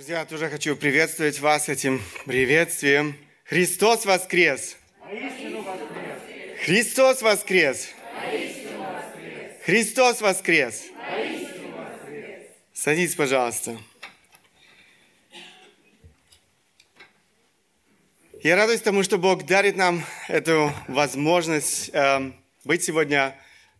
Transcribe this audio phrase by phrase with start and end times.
[0.00, 3.14] Друзья, я тоже хочу приветствовать вас этим приветствием.
[3.44, 4.78] Христос воскрес!
[6.64, 7.90] Христос воскрес!
[9.62, 10.84] Христос воскрес!
[12.72, 13.76] Садитесь, пожалуйста.
[18.42, 22.32] Я радуюсь тому, что Бог дарит нам эту возможность э,
[22.64, 23.36] быть сегодня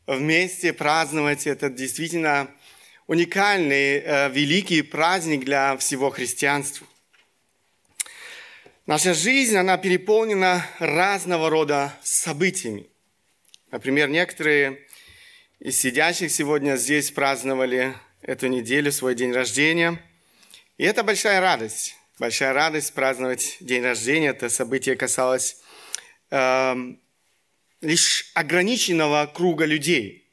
[0.07, 1.46] вместе, праздновать.
[1.46, 2.50] Это действительно
[3.11, 6.87] уникальный, э, великий праздник для всего христианства.
[8.87, 12.87] Наша жизнь, она переполнена разного рода событиями.
[13.73, 14.87] Например, некоторые
[15.59, 20.01] из сидящих сегодня здесь праздновали эту неделю свой день рождения.
[20.79, 21.97] И это большая радость.
[22.20, 24.29] Большая радость праздновать день рождения.
[24.29, 25.56] Это событие касалось
[26.31, 26.77] э,
[27.81, 30.31] лишь ограниченного круга людей.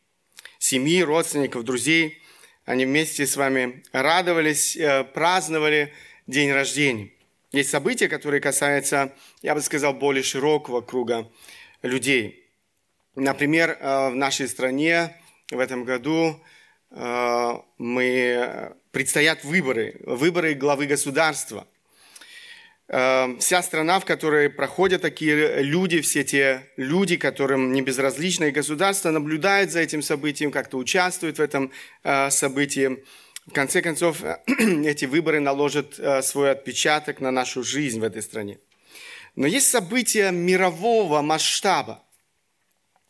[0.60, 2.22] Семьи, родственников, друзей–
[2.68, 5.94] они вместе с вами радовались, э, праздновали
[6.28, 7.12] день рождения.
[7.54, 11.32] Есть события, которые касаются, я бы сказал, более широкого круга
[11.82, 12.46] людей.
[13.16, 15.16] Например, э, в нашей стране
[15.50, 16.44] в этом году
[16.92, 21.66] э, мы предстоят выборы, выборы главы государства–
[22.88, 29.12] вся страна, в которой проходят такие люди, все те люди, которым не безразлично, и государство
[29.12, 31.72] наблюдает за этим событием, как-то участвует в этом
[32.04, 33.04] э, событии.
[33.46, 38.60] В конце концов, эти выборы наложат э, свой отпечаток на нашу жизнь в этой стране.
[39.36, 42.04] Но есть события мирового масштаба.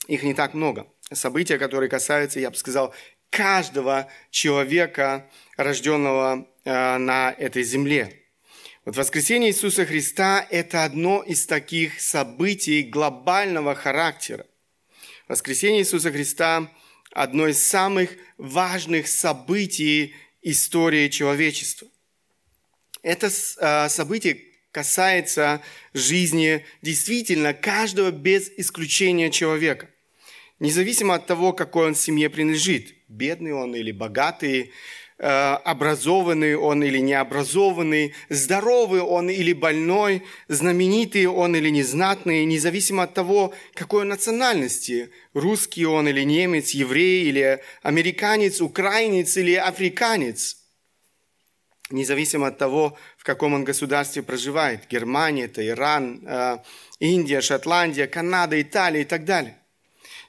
[0.08, 0.88] Их не так много.
[1.12, 2.94] События, которые касаются, я бы сказал,
[3.30, 8.27] каждого человека, рожденного э, на этой земле.
[8.88, 14.46] Вот воскресение Иисуса Христа– это одно из таких событий глобального характера.
[15.28, 16.72] Воскресение Иисуса Христа–
[17.12, 21.90] одно из самых важных событий истории человечества.
[23.04, 25.62] Это а, событие касается
[25.94, 29.90] жизни действительно каждого без исключения человека.
[30.60, 34.72] Независимо от того, какой он семье принадлежит, бедный он или богатый,
[35.20, 43.54] образованный он или необразованный, здоровый он или больной, знаменитый он или незнатный, независимо от того,
[43.74, 50.58] какой он национальности, русский он или немец, еврей или американец, украинец или африканец,
[51.90, 56.58] независимо от того, в каком он государстве проживает, Германия, это Иран, э,
[57.00, 59.58] Индия, Шотландия, Канада, Италия и так далее.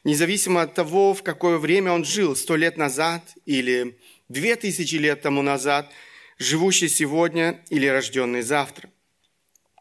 [0.05, 5.23] Независимо от того, в какое время он жил, сто лет назад или две тысячи лет
[5.23, 5.91] тому назад,
[6.39, 8.91] живущий сегодня или рожденный завтра.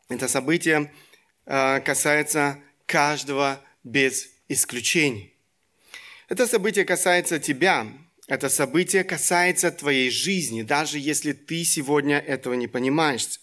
[0.09, 0.91] Это событие
[1.45, 5.33] а, касается каждого без исключений.
[6.29, 7.87] Это событие касается тебя,
[8.27, 13.39] это событие касается твоей жизни, даже если ты сегодня этого не понимаешь.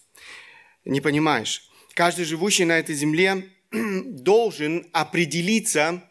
[0.85, 1.71] Не понимаешь.
[1.95, 6.03] Каждый живущий на этой земле должен определиться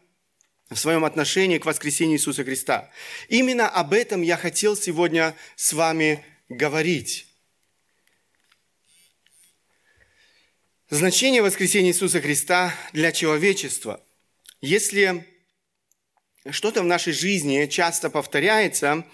[0.74, 2.90] в своем отношении к воскресению Иисуса Христа.
[3.30, 7.28] Именно об этом я хотел сегодня с вами говорить.
[10.90, 14.04] Значение воскресения Иисуса Христа для человечества.
[14.62, 15.26] Если
[16.50, 19.06] что-то в нашей жизни часто повторяется,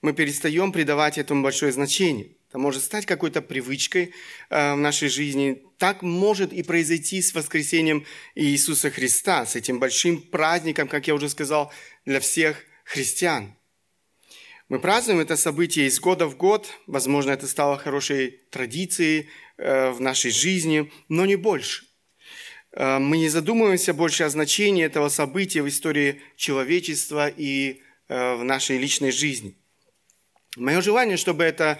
[0.00, 2.35] мы перестаем придавать этому большое значение.
[2.48, 4.12] Это может стать какой-то привычкой
[4.50, 5.62] э, в нашей жизни.
[5.78, 11.28] Так может и произойти с воскресением Иисуса Христа, с этим большим праздником, как я уже
[11.28, 11.72] сказал,
[12.04, 13.52] для всех христиан.
[14.68, 16.68] Мы празднуем это событие из года в год.
[16.86, 21.84] Возможно, это стало хорошей традицией э, в нашей жизни, но не больше.
[22.72, 28.78] Э, мы не задумываемся больше о значении этого события в истории человечества и в нашей
[28.78, 29.56] личной жизни.
[30.56, 31.78] Мое желание, чтобы это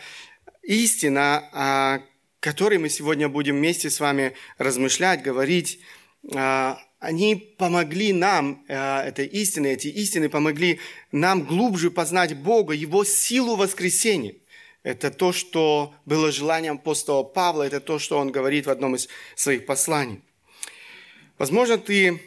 [0.66, 2.00] истина, о
[2.41, 5.81] которой мы сегодня будем вместе с вами размышлять, говорить,
[6.34, 10.81] а, они помогли нам, а, это истины, эти истины помогли
[11.12, 14.34] нам глубже познать Бога, Его силу воскресения.
[14.82, 19.09] Это то, что было желанием апостола Павла, это то, что он говорит в одном из
[19.34, 20.22] своих посланий.
[21.39, 22.21] Возможно, ты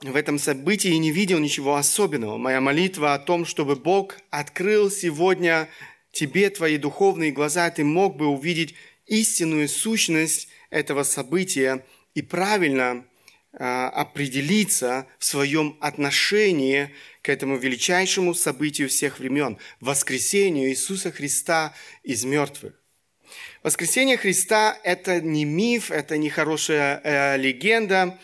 [0.00, 2.36] в этом событии не видел ничего особенного.
[2.36, 5.68] Моя молитва о том, чтобы Бог открыл сегодня
[6.14, 8.74] тебе твои духовные глаза, ты мог бы увидеть
[9.06, 11.84] истинную сущность этого события
[12.14, 13.04] и правильно
[13.52, 16.90] а, определиться в своем отношении
[17.22, 22.74] к этому величайшему событию всех времен– воскресению Иисуса Христа из мертвых.
[23.62, 28.18] Воскресение Христа– это не миф, это не хорошая э, легенда,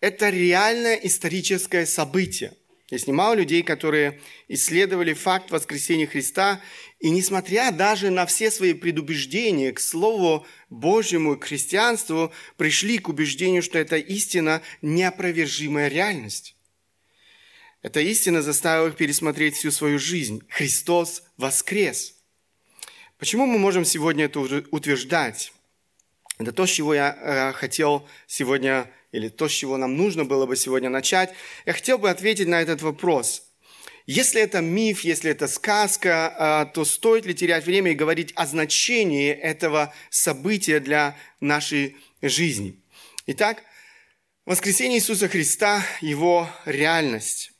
[0.00, 2.52] это реальное историческое событие.
[2.90, 4.18] Есть немало людей, которые
[4.48, 6.62] исследовали факт воскресения Христа,
[7.00, 13.08] и несмотря даже на все свои предубеждения к Слову Божьему и к христианству, пришли к
[13.08, 16.56] убеждению, что это истина– неопровержимая реальность.
[17.82, 20.42] Эта истина заставила их пересмотреть всю свою жизнь.
[20.48, 22.14] Христос воскрес.
[23.18, 25.52] Почему мы можем сегодня это утверждать?
[26.38, 30.46] Это то, с чего я э, хотел сегодня, или то, с чего нам нужно было
[30.46, 31.34] бы сегодня начать.
[31.66, 33.42] Я хотел бы ответить на этот вопрос.
[34.06, 38.46] Если это миф, если это сказка, э, то стоит ли терять время и говорить о
[38.46, 42.80] значении этого события для нашей жизни?
[43.26, 43.62] Итак,
[44.46, 47.52] воскресение Иисуса Христа– Его реальность.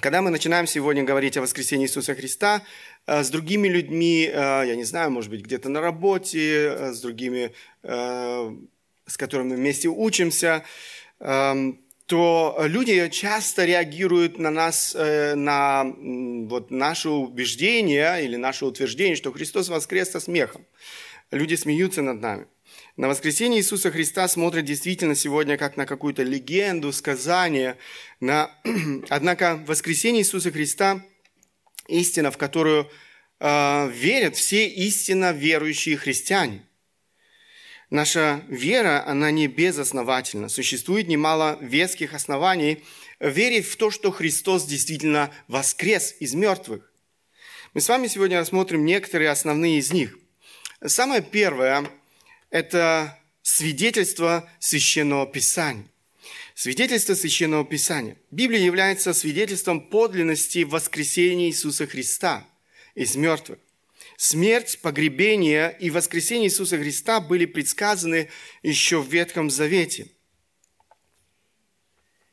[0.00, 2.62] Когда мы начинаем сегодня говорить о воскресении Иисуса Христа,
[3.06, 4.36] с другими людьми, э,
[4.66, 9.88] я не знаю, может быть, где-то на работе, э, с другими, с которыми мы вместе
[9.88, 10.64] учимся,
[11.20, 15.84] эм, то люди часто реагируют на нас, на
[16.48, 20.66] вот наше убеждение или наше утверждение, что Христос воскрес со смехом.
[21.30, 22.46] Люди смеются над нами.
[22.96, 27.76] На воскресение Иисуса Христа смотрят действительно сегодня как на какую-то легенду, сказание.
[28.18, 28.50] На...
[29.08, 31.04] Однако воскресение Иисуса Христа–
[31.88, 32.90] истина, в которую
[33.40, 36.62] э, верят все истинно верующие христиане.
[37.90, 40.48] Наша вера, она не безосновательна.
[40.48, 42.84] Существует немало веских оснований
[43.20, 46.92] верить в то, что Христос действительно воскрес из мертвых.
[47.74, 50.18] Мы с вами сегодня рассмотрим некоторые основные из них.
[50.84, 51.88] Самое первое–
[52.50, 55.86] это свидетельство Священного Писания.
[56.56, 58.16] Свидетельство Священного Писания.
[58.30, 62.48] Библия является свидетельством подлинности воскресения Иисуса Христа
[62.94, 63.58] из мертвых.
[64.16, 68.30] Смерть, погребение и воскресение Иисуса Христа были предсказаны
[68.62, 70.08] еще в Ветхом Завете.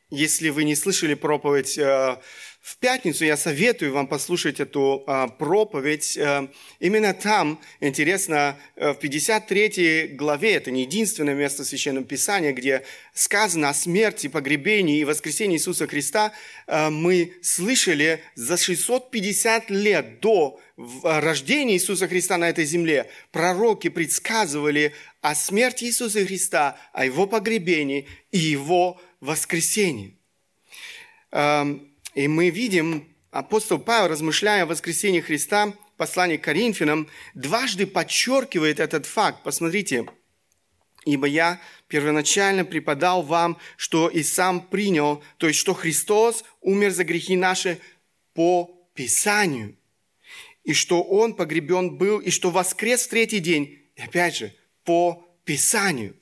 [0.08, 2.18] Если вы не слышали проповедь э,
[2.64, 6.16] в пятницу я советую вам послушать эту а, проповедь.
[6.16, 6.48] А,
[6.80, 12.82] именно там, интересно, э, в 53 главе, это не единственное место в Священном Писании, где
[13.12, 16.32] сказано о смерти, погребении и воскресении Иисуса Христа,
[16.66, 20.58] а, мы слышали за 650 лет до
[21.02, 28.08] рождения Иисуса Христа на этой земле, пророки предсказывали о смерти Иисуса Христа, о Его погребении
[28.32, 30.16] и Его воскресении.
[32.14, 39.06] И мы видим, апостол Павел, размышляя о воскресении Христа, послание к Коринфянам, дважды подчеркивает этот
[39.06, 39.42] факт.
[39.42, 40.06] Посмотрите,
[41.04, 47.04] «Ибо я первоначально преподал вам, что и сам принял, то есть, что Христос умер за
[47.04, 47.78] грехи наши
[48.32, 49.76] по Писанию,
[50.62, 55.26] и что Он погребен был, и что воскрес в третий день, и опять же, по
[55.44, 56.16] Писанию».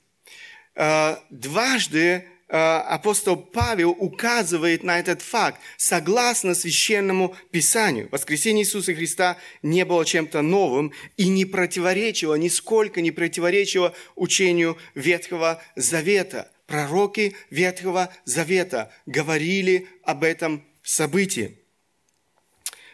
[0.75, 5.59] Э, дважды апостол Павел указывает на этот факт.
[5.77, 13.11] Согласно священному Писанию, воскресение Иисуса Христа не было чем-то новым и не противоречило, нисколько не
[13.11, 16.51] противоречило учению Ветхого Завета.
[16.67, 21.59] Пророки Ветхого Завета говорили об этом событии.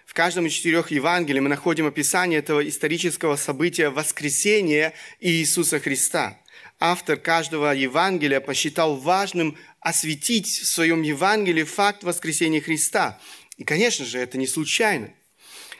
[0.06, 6.40] В каждом из четырех Евангелий мы находим описание этого исторического события воскресения Иисуса Христа
[6.80, 13.20] автор каждого Евангелия посчитал важным осветить в своем Евангелии факт воскресения Христа.
[13.58, 15.12] И, конечно же, это не случайно.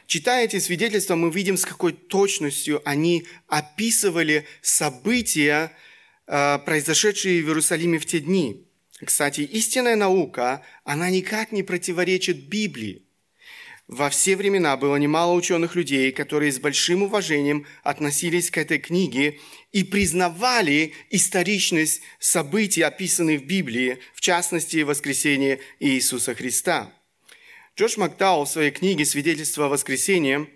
[0.06, 5.72] Читая эти свидетельства, мы видим, с какой точностью они описывали события,
[6.26, 8.66] э, произошедшие в Иерусалиме в те дни.
[9.04, 13.04] Кстати, истинная наука, она никак не противоречит Библии.
[13.90, 19.40] Во все времена было немало ученых людей, которые с большим уважением относились к этой книге
[19.72, 26.92] и признавали историчность событий, описанных в Библии, в частности, воскресение Иисуса Христа.
[27.76, 30.48] Джош Макдау в своей книге «Свидетельство о воскресении»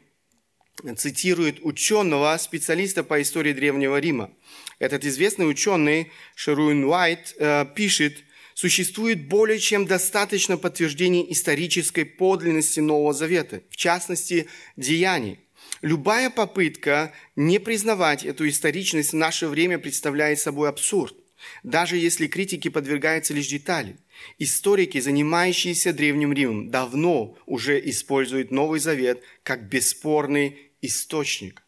[0.96, 4.30] цитирует ученого, специалиста по истории Древнего Рима.
[4.78, 8.18] Этот известный ученый Шеруин Уайт э, пишет–
[8.54, 14.46] существует более чем достаточно подтверждений исторической подлинности Нового Завета, в частности,
[14.76, 15.40] деяний.
[15.82, 21.14] Любая попытка не признавать эту историчность в наше время представляет собой абсурд,
[21.62, 23.98] даже если критике подвергаются лишь детали.
[24.38, 31.62] Историки, занимающиеся Древним Римом, давно уже используют Новый Завет как бесспорный источник.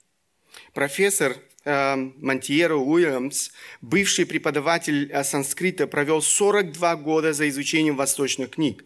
[0.72, 8.84] Профессор Монтьеро Уильямс, бывший преподаватель э, санскрита, провел 42 года за изучением восточных книг.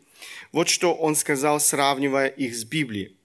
[0.52, 3.16] Вот что он сказал, сравнивая их с Библией.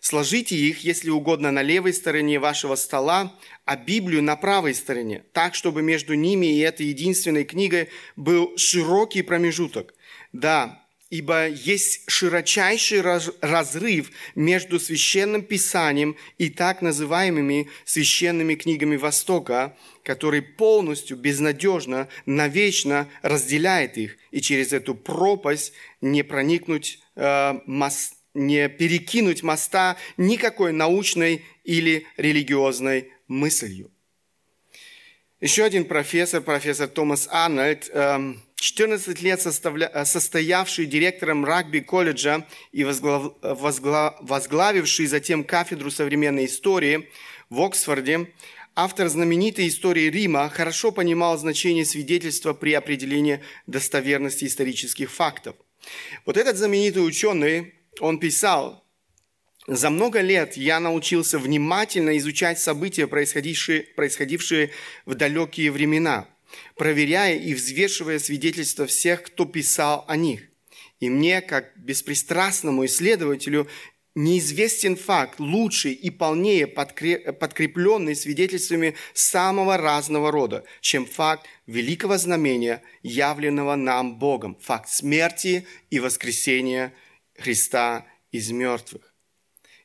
[0.00, 5.54] Сложите их, если угодно, на левой стороне вашего стола, а Библию на правой стороне, так,
[5.54, 9.94] чтобы между ними и этой единственной книгой был широкий промежуток.
[10.32, 10.81] Да,
[11.12, 21.18] ибо есть широчайший разрыв между священным писанием и так называемыми священными книгами Востока, который полностью,
[21.18, 29.98] безнадежно, навечно разделяет их, и через эту пропасть не проникнуть, э, мост, не перекинуть моста
[30.16, 33.90] никакой научной или религиозной мыслью.
[35.42, 37.90] Еще один профессор, профессор Томас Арнольд,
[38.62, 39.14] 14 эм,
[39.76, 47.10] лет состоявший директором рагби-колледжа и возглавивший затем кафедру современной истории
[47.50, 48.32] в Оксфорде,
[48.76, 55.56] автор знаменитой истории Рима хорошо понимал значение свидетельства при определении достоверности исторических фактов.
[56.24, 58.84] Вот этот знаменитый ученый, он писал,
[59.66, 64.70] за много лет я научился внимательно изучать события, происходившие, происходившие
[65.04, 66.28] в далекие времена,
[66.76, 70.42] проверяя и взвешивая свидетельства всех, кто писал о них.
[71.00, 73.68] И мне, как беспристрастному исследователю,
[74.14, 83.74] неизвестен факт, лучший и полнее подкрепленный свидетельствами самого разного рода, чем факт великого знамения, явленного
[83.74, 86.92] нам Богом, факт смерти и воскресения
[87.38, 89.14] Христа из мертвых.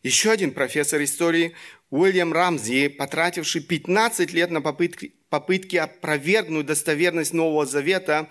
[0.04, 1.54] Еще один профессор истории
[1.90, 8.30] Уильям Рамзи, потративший 15 лет на попытки, попытки опровергнуть достоверность Нового Завета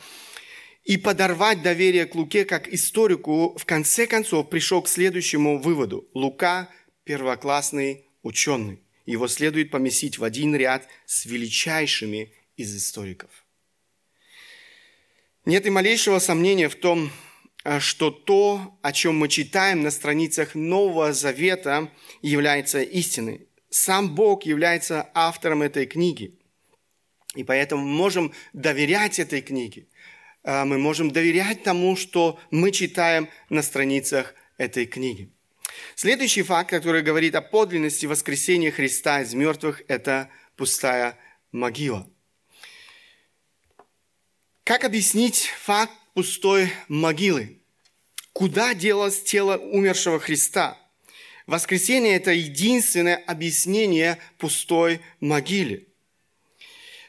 [0.84, 6.08] и подорвать доверие к Луке как историку, в конце концов пришел к следующему выводу.
[6.14, 6.68] Лука–
[7.04, 8.80] первоклассный ученый.
[9.04, 13.30] Его следует поместить в один ряд с величайшими из историков.
[15.44, 17.10] Нет и малейшего сомнения в том,
[17.66, 21.90] Э, что то, о чем мы читаем на страницах Нового Завета,
[22.22, 23.48] является истиной.
[23.70, 26.38] Сам Бог является автором этой книги.
[27.36, 29.86] И поэтому мы можем доверять этой книге.
[30.42, 35.30] Э, мы можем доверять тому, что мы читаем на страницах этой книги.
[35.94, 41.18] Следующий факт, который говорит о подлинности воскресения Христа из мертвых, это пустая
[41.52, 42.08] могила.
[44.64, 47.60] Как объяснить факт пустой могилы.
[48.32, 50.78] Куда делось тело умершего Христа?
[51.46, 55.86] Воскресение– это единственное объяснение пустой могиле.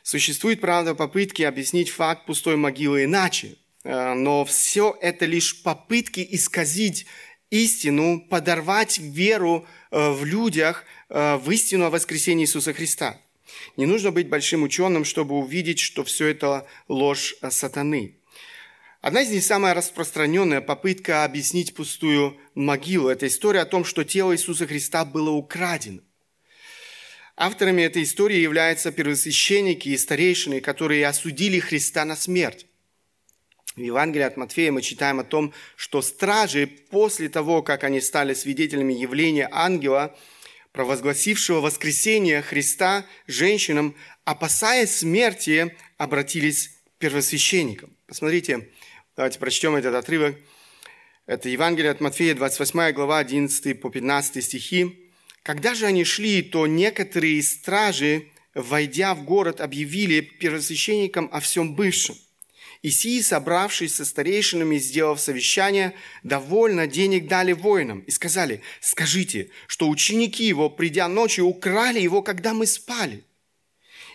[0.07, 7.07] Существует, правда, попытки объяснить факт пустой могилы иначе, э, но все это лишь попытки исказить
[7.49, 13.19] истину, подорвать веру э, в людях э, в истину о воскресении Иисуса Христа.
[13.75, 18.15] Не нужно быть большим ученым, чтобы увидеть, что все это ложь сатаны.
[19.01, 23.09] Одна из них самая распространенная попытка объяснить пустую могилу.
[23.09, 25.99] Это история о том, что тело Иисуса Христа было украдено.
[27.37, 32.65] Авторами этой истории являются первосвященники и старейшины, которые осудили Христа на смерть.
[33.75, 38.33] В Евангелии от Матфея мы читаем о том, что стражи после того, как они стали
[38.33, 40.17] свидетелями явления ангела,
[40.71, 47.95] провозгласившего воскресение Христа женщинам, опасаясь смерти, обратились к первосвященникам.
[48.07, 48.67] Посмотрите,
[49.17, 50.35] Давайте прочтем этот отрывок.
[51.25, 55.06] Это Евангелие от Матфея, 28 глава, 11 по 15 стихи.
[55.47, 62.17] «Когда же они шли, то некоторые стражи, войдя в город, объявили первосвященникам о всем бывшем.
[62.81, 69.87] И сии, собравшись со старейшинами, сделав совещание, довольно денег дали воинам и сказали, скажите, что
[69.87, 73.23] ученики его, придя ночью, украли его, когда мы спали.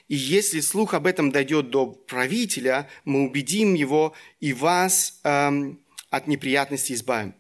[0.09, 6.27] И если слух об этом дойдет до правителя, мы убедим его и вас эм, от
[6.27, 7.33] неприятностей избавим.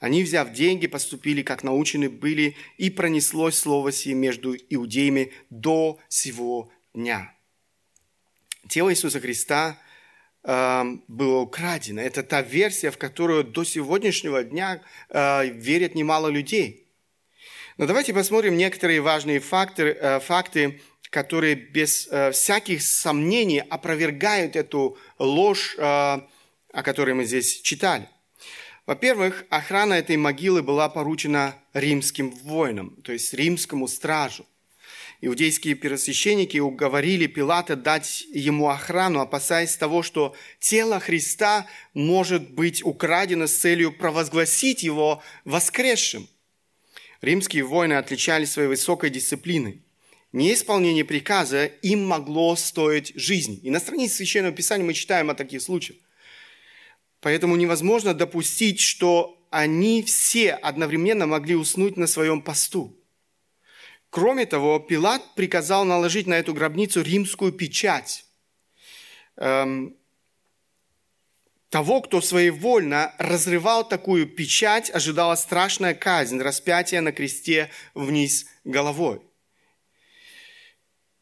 [0.00, 6.70] Они, взяв деньги, поступили, как научены были, и пронеслось слово сие между иудеями до сего
[6.94, 7.34] дня.
[8.68, 9.78] Тело Иисуса Христа
[10.44, 12.00] э, было украдено.
[12.00, 16.86] Это та версия, в которую до сегодняшнего дня э, верят немало людей.
[17.76, 24.98] Но давайте посмотрим некоторые важные факты, э, факты которые без э, всяких сомнений опровергают эту
[25.18, 28.08] ложь, э, о которой мы здесь читали.
[28.88, 34.46] Во-первых, охрана этой могилы была поручена римским воинам, то есть римскому стражу.
[35.20, 43.46] Иудейские первосвященники уговорили Пилата дать ему охрану, опасаясь того, что тело Христа может быть украдено
[43.46, 46.26] с целью провозгласить его воскресшим.
[47.20, 49.82] Римские воины отличались своей высокой дисциплиной
[50.32, 53.60] неисполнение приказа им могло стоить жизнь.
[53.62, 55.98] И на странице Священного Писания мы читаем о таких случаях.
[57.20, 62.96] Поэтому невозможно допустить, что они все одновременно могли уснуть на своем посту.
[64.10, 68.24] Кроме того, Пилат приказал наложить на эту гробницу римскую печать.
[69.36, 69.96] Эм,
[71.68, 79.20] того, кто своевольно разрывал такую печать, ожидала страшная казнь, распятие на кресте вниз головой.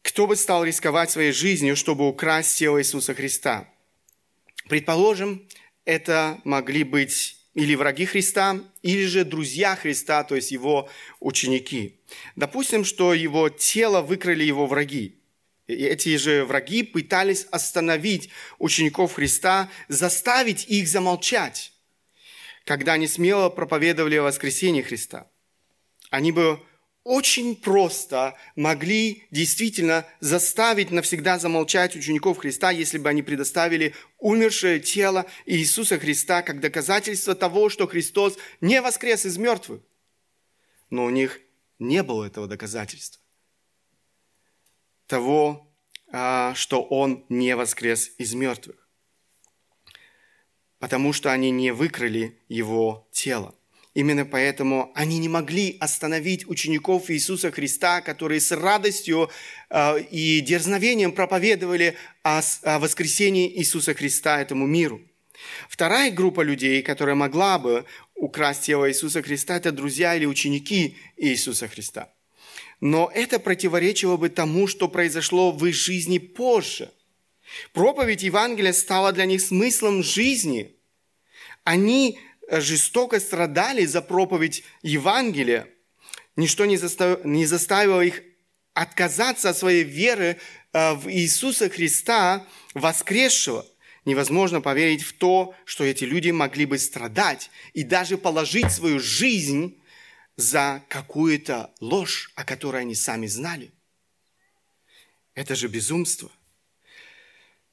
[0.01, 3.67] Кто бы стал рисковать своей жизнью, чтобы украсть тело Иисуса Христа?
[4.69, 5.45] Предположим,
[5.87, 10.89] это могли быть или враги Христа, или же друзья Христа, то есть его
[11.19, 11.95] ученики.
[12.35, 15.15] Допустим, что его тело выкрали его враги.
[15.65, 18.29] И эти же враги пытались остановить
[18.59, 21.71] учеников Христа, заставить их замолчать,
[22.65, 25.27] когда они смело проповедовали о воскресении Христа.
[26.09, 26.59] Они бы
[27.07, 35.25] очень просто могли действительно заставить навсегда замолчать учеников Христа, если бы они предоставили умершее тело
[35.45, 39.81] Иисуса Христа как доказательство того, что Христос не воскрес из мертвых.
[40.89, 41.39] Но у них
[41.79, 43.23] не было этого доказательства.
[45.05, 45.73] Того,
[46.11, 48.85] а, что Он не воскрес из мертвых.
[50.79, 53.56] Потому что они не выкрали Его тело.
[53.97, 59.31] Именно поэтому они не могли остановить учеников Иисуса Христа, которые с радостью
[59.71, 62.41] э, и дерзновением проповедовали о
[62.77, 65.01] воскресении Иисуса Христа этому миру.
[65.67, 71.67] Вторая группа людей, которая могла бы украсть тело Иисуса Христа, это друзья или ученики Иисуса
[71.67, 72.13] Христа.
[72.79, 76.91] Но это противоречило бы тому, что произошло в их жизни позже.
[77.73, 80.75] Проповедь Евангелия стала для них смыслом жизни.
[81.63, 85.67] Они жестоко страдали за проповедь Евангелия,
[86.35, 88.21] ничто не заставило, не заставило их
[88.73, 90.37] отказаться от своей веры
[90.71, 93.65] э, в Иисуса Христа, воскресшего.
[94.05, 99.81] Невозможно поверить в то, что эти люди могли бы страдать и даже положить свою жизнь
[100.37, 103.71] за какую-то ложь, о которой они сами знали.
[105.33, 106.31] Это же безумство.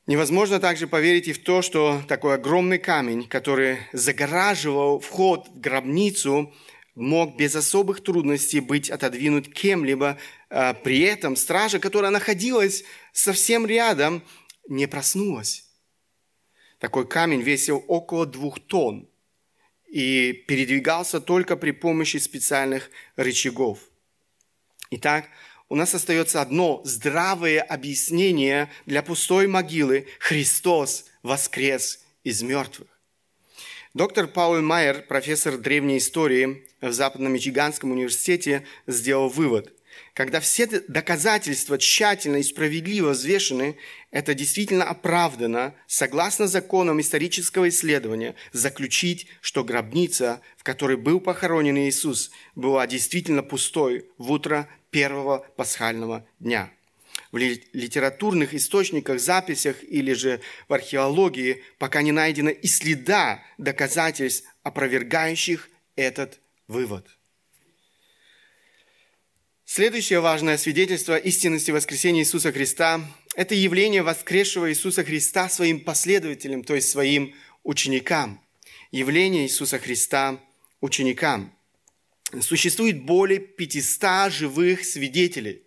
[0.07, 6.53] Невозможно также поверить и в то, что такой огромный камень, который загораживал вход в гробницу,
[6.95, 10.19] мог без особых трудностей быть отодвинут кем-либо.
[10.51, 14.23] А при этом стража, которая находилась совсем рядом,
[14.69, 15.65] не проснулась.
[16.81, 19.09] Такой камень весил около двух тонн
[19.89, 23.79] и передвигался только при помощи специальных рычагов.
[24.91, 25.31] Итак,
[25.75, 30.07] у нас остается одно здравое объяснение для пустой могилы.
[30.21, 32.87] Христос воскрес из мертвых.
[33.93, 39.75] Доктор Пауль Майер, профессор древней истории в Западном Мичиганском университете, сделал вывод.
[40.13, 43.77] Когда все доказательства тщательно и справедливо взвешены,
[44.13, 52.31] это действительно оправдано, согласно законам исторического исследования, заключить, что гробница, в которой был похоронен Иисус,
[52.55, 56.71] была действительно пустой в утро первого пасхального дня.
[57.33, 65.69] В литературных источниках, записях или же в археологии пока не найдено и следа доказательств, опровергающих
[65.97, 67.09] этот вывод.
[69.65, 73.01] Следующее важное свидетельство истинности воскресения Иисуса Христа–
[73.35, 78.41] это явление воскресшего Иисуса Христа своим последователям, то есть своим ученикам.
[78.93, 80.39] Явление Иисуса Христа
[80.81, 81.53] ученикам–
[82.43, 85.63] существует более 500 живых свидетелей.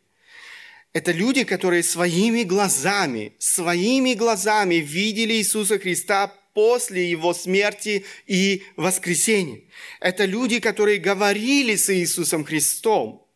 [0.93, 9.61] Это люди, которые своими глазами, своими глазами видели Иисуса Христа после Его смерти и воскресения.
[9.99, 13.27] Это люди, которые говорили с Иисусом Христом.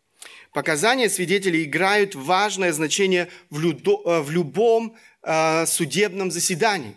[0.54, 6.96] Показания свидетелей играют важное значение в, людо, э, в любом э, судебном заседании.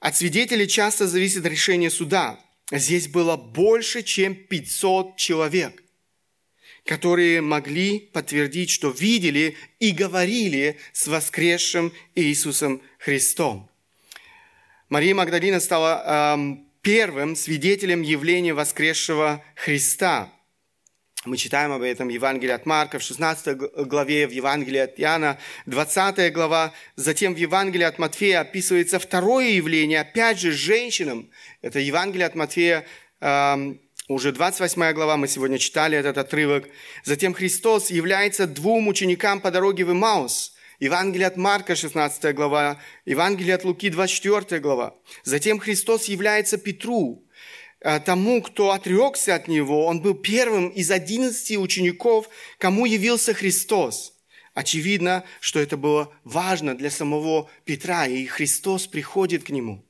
[0.00, 2.40] От свидетелей часто зависит решение суда.
[2.70, 5.82] Здесь было больше, чем 500 человек,
[6.84, 13.68] которые могли подтвердить, что видели и говорили с воскресшим Иисусом Христом.
[14.88, 20.32] Мария Магдалина стала эм, первым свидетелем явления воскресшего Христа–
[21.26, 23.54] мы читаем об этом в Евангелии от Марка, в 16
[23.86, 26.72] главе, в Евангелии от Иоанна, 20 глава.
[26.96, 31.30] Затем в Евангелии от Матфея описывается второе явление, опять же, женщинам.
[31.60, 32.86] Это Евангелие от Матфея,
[34.08, 36.68] уже 28 глава, мы сегодня читали этот отрывок.
[37.04, 40.54] Затем Христос является двум ученикам по дороге в Имаус.
[40.78, 44.94] Евангелие от Марка, 16 глава, Евангелие от Луки, 24 глава.
[45.24, 47.26] Затем Христос является Петру,
[47.80, 54.12] тому, кто отрекся от него, он был первым из одиннадцати учеников, кому явился Христос.
[54.52, 59.84] Очевидно, что это было важно для самого Петра, и Христос приходит к нему.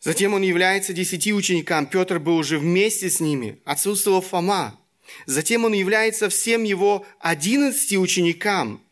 [0.00, 1.86] Затем он является десяти ученикам.
[1.86, 3.60] Петр был уже вместе с ними.
[3.64, 4.80] Отсутствовал Фома.
[5.26, 8.82] Затем он является всем его одиннадцати ученикам.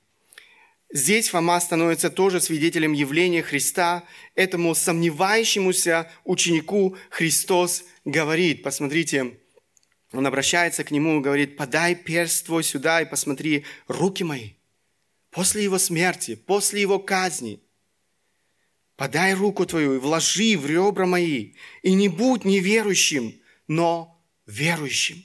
[0.90, 4.04] Здесь Фома становится тоже свидетелем явления Христа.
[4.34, 9.38] Этому сомневающемуся ученику Христос говорит, посмотрите,
[10.12, 14.52] он обращается к нему и говорит, подай перст твой сюда и посмотри руки мои.
[15.30, 17.60] После его смерти, после его казни,
[18.96, 25.22] подай руку твою и вложи в ребра мои, и не будь неверующим, но верующим.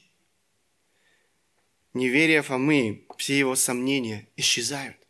[1.93, 5.02] Неверие Фомы, все его сомнения исчезают.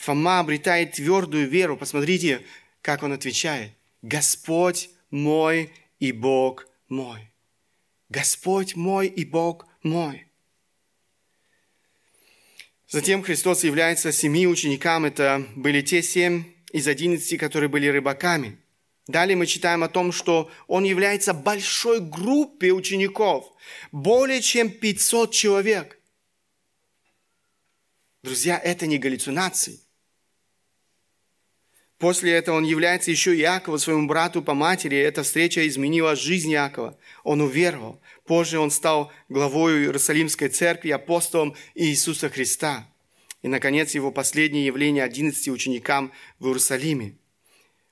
[0.00, 1.76] Фома обретает твердую веру.
[1.76, 2.42] Посмотрите,
[2.80, 3.72] как он отвечает.
[4.00, 7.30] Господь мой и Бог мой.
[8.08, 10.26] Господь мой и Бог мой.
[12.88, 15.04] Затем Христос является семи ученикам.
[15.04, 18.56] Это были те семь из одиннадцати, которые были рыбаками.
[19.06, 23.52] Далее мы читаем о том, что Он является большой группе учеников.
[23.92, 26.00] Более чем 500 человек.
[28.22, 29.80] Друзья, это не галлюцинации.
[32.00, 34.96] После этого он является еще Иакову, своему брату по матери.
[34.96, 36.98] Эта встреча изменила жизнь Иакова.
[37.24, 38.00] Он уверовал.
[38.24, 42.88] Позже он стал главой Иерусалимской церкви, апостолом Иисуса Христа.
[43.42, 47.18] И, наконец, его последнее явление 11 ученикам в Иерусалиме.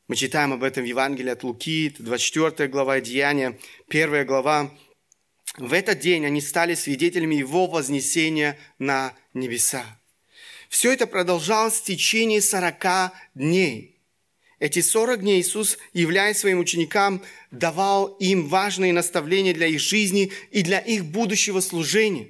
[0.08, 3.58] Мы читаем об этом в Евангелии от Луки, 24 глава Деяния,
[3.90, 4.70] 1 глава.
[5.58, 9.84] В этот день они стали свидетелями его вознесения на небеса.
[10.70, 13.96] Все это продолжалось в течение 40 дней–
[14.60, 20.62] эти 40 дней Иисус, являясь своим ученикам, давал им важные наставления для их жизни и
[20.62, 22.28] для их будущего служения.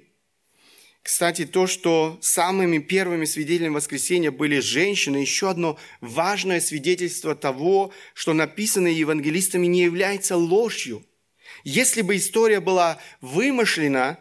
[1.03, 8.35] Кстати, то, что самыми первыми свидетелями воскресения были женщины, еще одно важное свидетельство того, что
[8.35, 11.07] написанное евангелистами не является ложью.
[11.64, 14.19] Если бы история была вымышлена,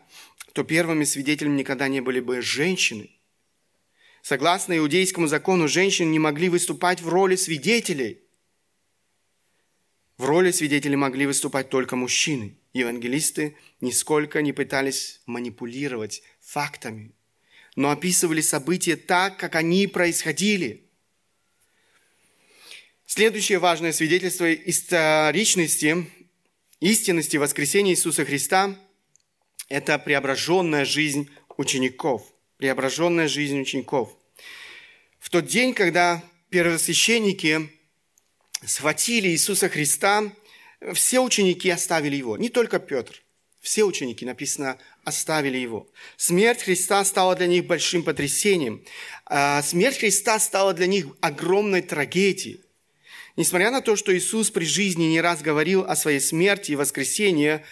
[0.54, 3.10] то первыми свидетелями никогда не были бы женщины.
[4.28, 8.20] Согласно иудейскому закону, женщины не могли выступать в роли свидетелей.
[10.18, 12.58] В роли свидетелей могли выступать только мужчины.
[12.74, 17.14] Евангелисты нисколько не пытались манипулировать фактами,
[17.78, 20.90] но описывали события так, как они происходили.
[23.06, 26.06] Следующее важное свидетельство историчности,
[26.82, 28.78] истинности воскресения Иисуса Христа–
[29.70, 34.17] это преображенная жизнь учеников– преображенная жизнь учеников.
[35.28, 37.70] В тот день, когда первосвященники
[38.66, 40.24] схватили Иисуса Христа,
[40.94, 43.22] все ученики оставили его, не только Петр.
[43.60, 45.92] Все ученики, написано, оставили его.
[46.16, 48.86] Смерть Христа стала для них большим потрясением.
[49.26, 52.62] А смерть Христа стала для них огромной трагедией.
[53.36, 57.66] Несмотря на то, что Иисус при жизни не раз говорил о своей смерти и воскресении,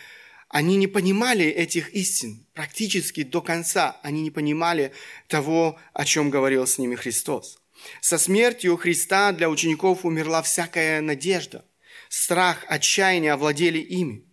[0.49, 3.99] они не понимали этих истин практически до конца.
[4.03, 4.91] Они не понимали
[5.27, 7.59] того, о чем говорил с ними Христос.
[8.01, 11.65] Со смертью Христа для учеников умерла всякая надежда.
[12.09, 14.25] Страх, отчаяние овладели ими.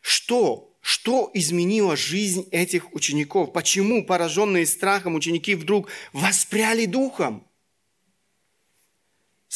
[0.00, 0.76] Что?
[0.80, 3.52] Что изменило жизнь этих учеников?
[3.54, 7.48] Почему пораженные страхом ученики вдруг воспряли духом?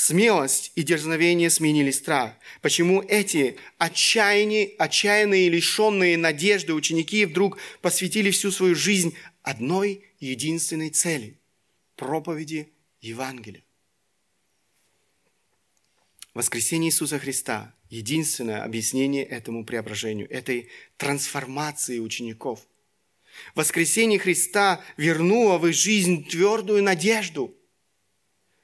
[0.01, 2.35] Смелость и дерзновение сменили страх.
[2.63, 11.37] Почему эти отчаянные, отчаянные, лишенные надежды ученики вдруг посвятили всю свою жизнь одной единственной цели–
[11.97, 12.69] проповеди
[13.01, 13.65] Евангелия?
[16.33, 22.65] Воскресение Иисуса Христа– единственное объяснение этому преображению, этой трансформации учеников.
[23.57, 27.53] Воскресение Христа вернуло в их жизнь твердую надежду–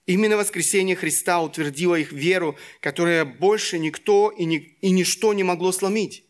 [0.07, 5.73] Именно воскресение Христа утвердило их веру, которая больше никто и, ни, и ничто не могло
[5.73, 6.25] сломить,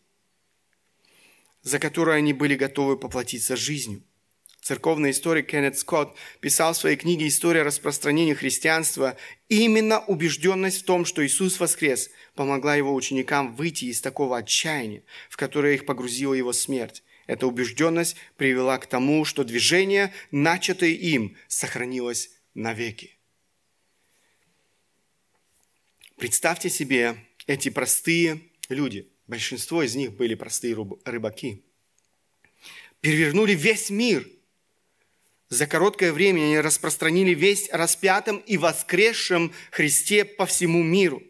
[1.61, 4.03] за которую они были готовы поплатиться жизнью.
[4.61, 9.15] Церковный историк Кеннет Скотт писал в своей книге «История распространения христианства»
[9.47, 15.37] именно убежденность в том, что Иисус воскрес, помогла его ученикам выйти из такого отчаяния, в
[15.37, 17.03] которое их погрузила его смерть.
[17.27, 23.14] Эта убежденность привела к тому, что движение, начатое им, сохранилось навеки.
[26.17, 31.61] Представьте себе эти простые люди, большинство из них были простые рыбаки,
[33.01, 34.25] перевернули весь мир.
[35.49, 41.21] За короткое время они распространили весь распятом и воскресшем Христе по всему миру.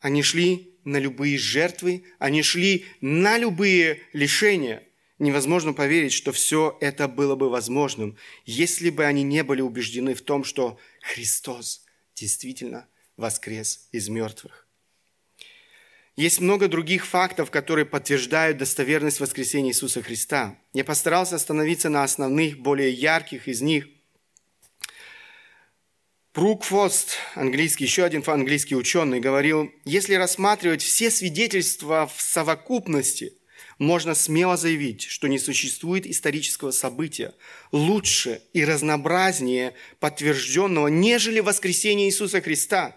[0.00, 4.86] Они шли на любые жертвы, они шли на любые лишения.
[5.18, 10.20] Невозможно поверить, что все это было бы возможным, если бы они не были убеждены в
[10.20, 12.86] том, что Христос действительно
[13.22, 14.66] воскрес из мертвых.
[16.14, 20.58] Есть много других фактов, которые подтверждают достоверность воскресения Иисуса Христа.
[20.74, 23.86] Я постарался остановиться на основных, более ярких из них.
[26.34, 33.34] Брукфост, английский, еще один английский ученый, говорил, если рассматривать все свидетельства в совокупности,
[33.78, 37.34] можно смело заявить, что не существует исторического события
[37.72, 42.96] лучше и разнообразнее подтвержденного, нежели воскресение Иисуса Христа.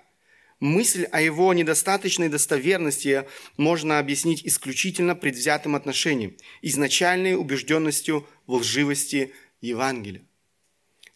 [0.65, 3.25] Мысль о его недостаточной достоверности
[3.55, 10.23] можно объяснить исключительно предвзятым отношением, изначальной убежденностью в лживости Евангелия.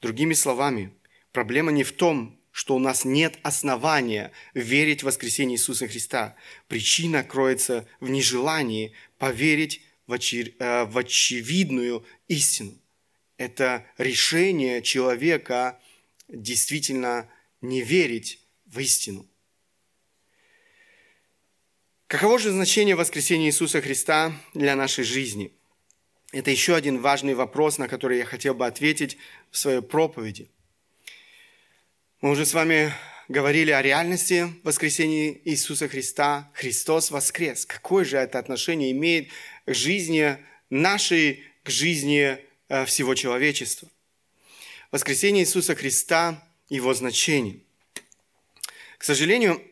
[0.01, 0.93] Другими словами,
[1.31, 6.35] Проблема не в том, что у нас нет основания верить в воскресение Иисуса Христа.
[6.67, 10.55] Причина кроется в нежелании поверить в, очи...
[10.59, 12.73] Э, в очевидную истину.
[13.37, 15.79] Это решение человека
[16.27, 17.29] действительно
[17.61, 19.28] не верить в истину.
[22.09, 25.53] Каково же значение воскресения Иисуса Христа для нашей жизни?
[26.33, 29.17] Это еще один важный вопрос, на который я хотел бы ответить
[29.49, 30.49] в своей проповеди–
[32.21, 32.91] мы уже с вами
[33.29, 36.51] говорили о реальности воскресения Иисуса Христа.
[36.53, 37.65] Христос воскрес.
[37.65, 39.29] Какое же это отношение имеет
[39.65, 40.37] к жизни
[40.69, 43.87] нашей, к жизни э, всего человечества?
[44.91, 47.61] Воскресение Иисуса Христа, его значение.
[48.97, 49.63] К сожалению,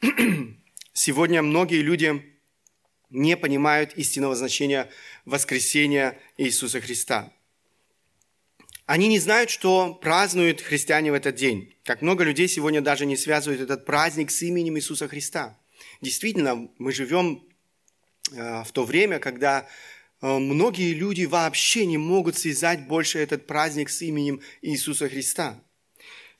[0.92, 2.22] сегодня многие люди
[3.10, 4.90] не понимают истинного значения
[5.24, 7.32] воскресения Иисуса Христа.
[8.86, 11.74] Они не знают, что празднуют христиане в этот день.
[11.84, 15.58] Как много людей сегодня даже не связывают этот праздник с именем Иисуса Христа.
[16.00, 17.46] Действительно, мы живем
[18.32, 19.68] э, в то время, когда
[20.20, 25.62] э, многие люди вообще не могут связать больше этот праздник с именем Иисуса Христа.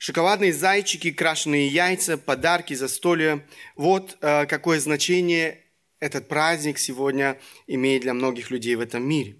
[0.05, 5.61] Шоколадные зайчики, крашеные яйца, подарки, застолья– вот э, какое значение
[6.01, 9.37] этот праздник сегодня имеет для многих людей в этом мире.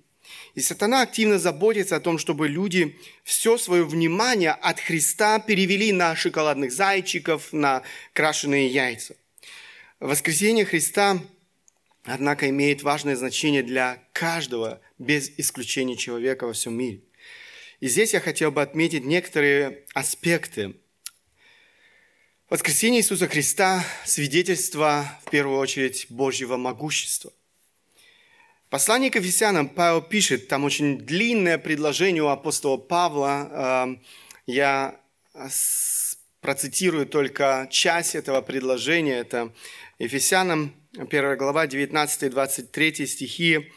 [0.56, 6.16] И сатана активно заботится о том, чтобы люди все свое внимание от Христа перевели на
[6.16, 9.18] шоколадных зайчиков, на крашеные яйца.
[10.00, 11.20] Воскресение Христа,
[12.06, 17.02] однако, имеет важное значение для каждого, без исключения человека во всем мире.
[17.84, 20.78] И здесь я хотел бы отметить некоторые аспекты.
[22.50, 27.34] Воскресение Иисуса Христа– свидетельство, в первую очередь, Божьего могущества–
[28.70, 33.84] Послание к Ефесянам Павел пишет, там очень длинное предложение у апостола Павла.
[33.86, 34.02] Эм,
[34.48, 35.00] я
[36.40, 39.18] процитирую только часть этого предложения.
[39.18, 39.54] Это
[40.00, 43.72] Ефесянам 1 глава 19-23 стихи.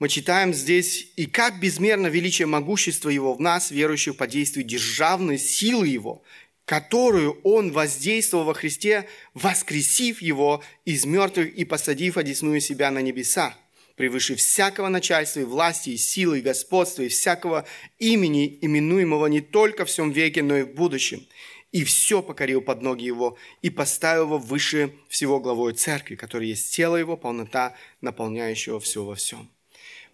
[0.00, 5.38] Мы читаем здесь, «И как безмерно величие могущества Его в нас, верующих по действию державной
[5.38, 6.22] силы Его,
[6.64, 13.54] которую Он воздействовал во Христе, воскресив Его из мертвых и посадив одесную себя на небеса,
[13.94, 17.66] превыше всякого начальства и власти, и силы, и господства, и всякого
[17.98, 21.26] имени, именуемого не только в всем веке, но и в будущем.
[21.72, 26.74] И все покорил под ноги Его, и поставил Его выше всего главой церкви, которая есть
[26.74, 29.50] тело Его, полнота, наполняющего все во всем.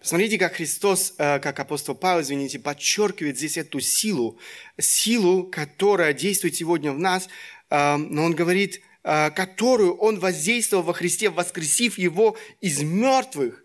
[0.07, 4.39] Посмотрите, как Христос, э, как апостол Павел, извините, подчеркивает здесь эту силу,
[4.79, 7.27] силу, которая действует сегодня в нас,
[7.69, 13.61] э, но он говорит, э, которую он воздействовал во Христе, воскресив его из мертвых.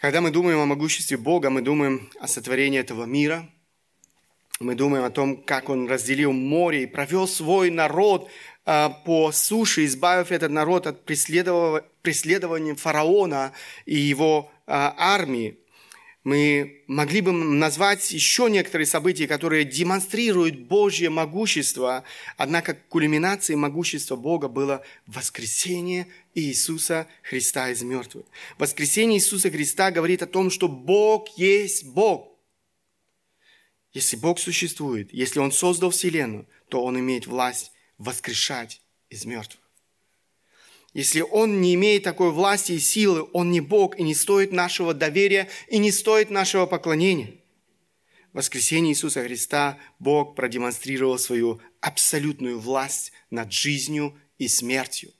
[0.00, 3.48] Когда мы думаем о могуществе Бога, мы думаем о сотворении этого мира,
[4.58, 8.28] мы думаем о том, как Он разделил море и провел свой народ
[8.64, 11.04] по суше, избавив этот народ от
[12.04, 13.52] преследования фараона
[13.86, 15.58] и его а, армии.
[16.22, 22.04] Мы могли бы назвать еще некоторые события, которые демонстрируют Божье могущество,
[22.36, 28.26] однако кульминацией могущества Бога было воскресение Иисуса Христа из мертвых.
[28.58, 32.38] Воскресение Иисуса Христа говорит о том, что Бог есть Бог.
[33.92, 39.63] Если Бог существует, если Он создал Вселенную, то Он имеет власть воскрешать из мертвых.
[40.94, 44.94] Если Он не имеет такой власти и силы, Он не Бог и не стоит нашего
[44.94, 47.34] доверия и не стоит нашего поклонения.
[48.32, 55.12] В воскресении Иисуса Христа Бог продемонстрировал свою абсолютную власть над жизнью и смертью.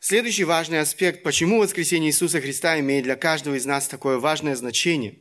[0.00, 5.18] Следующий важный аспект, почему воскресение Иисуса Христа имеет для каждого из нас такое важное значение.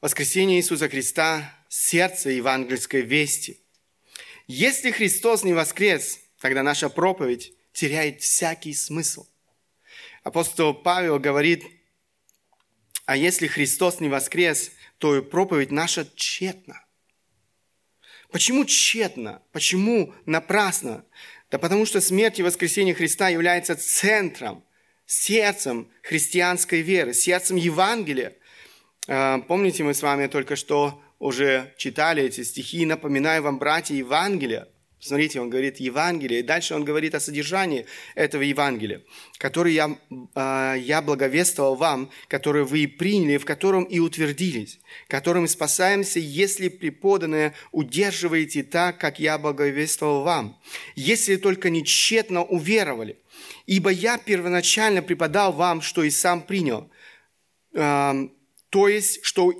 [0.00, 3.60] Воскресение Иисуса Христа– сердце евангельской вести–
[4.50, 9.26] если Христос не воскрес, тогда наша проповедь теряет всякий смысл.
[10.22, 11.64] Апостол Павел говорит,
[13.06, 16.84] а если Христос не воскрес, то и проповедь наша тщетна.
[18.30, 19.42] Почему тщетно?
[19.52, 21.04] Почему напрасно?
[21.50, 24.62] Да потому что смерть и воскресение Христа является центром,
[25.06, 28.36] сердцем христианской веры, сердцем Евангелия.
[29.06, 34.68] А, помните, мы с вами только что уже читали эти стихи, напоминаю вам, братья, Евангелия.
[35.00, 39.02] Смотрите, он говорит Евангелие, и дальше он говорит о содержании этого Евангелия,
[39.38, 39.96] который я,
[40.34, 46.68] э, я благовествовал вам, который вы приняли, в котором и утвердились, которым и спасаемся, если
[46.68, 50.60] преподанное удерживаете так, как я благовествовал вам,
[50.96, 53.18] если только не тщетно уверовали.
[53.66, 56.90] Ибо я первоначально преподал вам, что и сам принял,
[57.72, 58.28] э,
[58.70, 59.52] то есть, что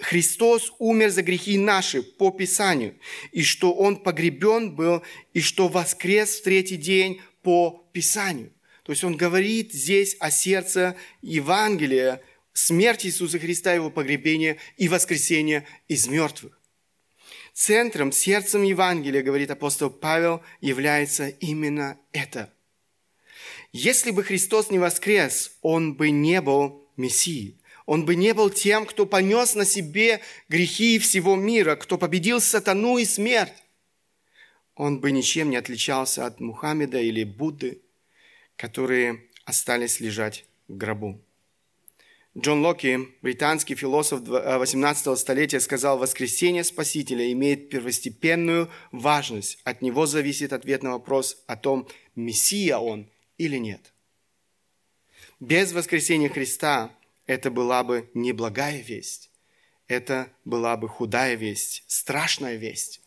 [0.00, 2.98] Христос умер за грехи наши по Писанию,
[3.30, 5.02] и что Он погребен был,
[5.34, 8.52] и что воскрес в третий день по Писанию.
[8.84, 12.22] То есть он говорит здесь о сердце Евангелия,
[12.52, 16.58] смерти Иисуса Христа, Его погребения и воскресения из мертвых.
[17.52, 22.52] Центром, сердцем Евангелия, говорит апостол Павел, является именно это.
[23.72, 27.60] Если бы Христос не воскрес, Он бы не был Мессией.
[27.86, 32.98] Он бы не был тем, кто понес на себе грехи всего мира, кто победил сатану
[32.98, 33.52] и смерть.
[34.74, 37.82] Он бы ничем не отличался от Мухаммеда или Будды,
[38.56, 41.20] которые остались лежать в гробу.
[42.36, 49.60] Джон Локи, британский философ 18 э, столетия, сказал, воскресение Спасителя имеет первостепенную важность.
[49.62, 53.92] От него зависит ответ на вопрос о том, Мессия он или нет.
[55.38, 56.90] Без воскресения Христа
[57.26, 59.30] это была бы не благая весть,
[59.88, 63.00] это была бы худая весть, страшная весть,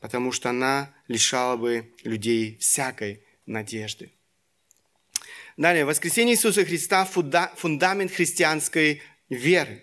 [0.00, 4.10] потому что она лишала бы людей всякой надежды.
[5.56, 7.04] Далее, воскресение Иисуса Христа–
[7.56, 9.82] фундамент христианской веры.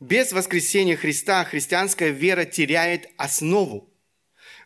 [0.00, 3.88] Без воскресения Христа христианская вера теряет основу.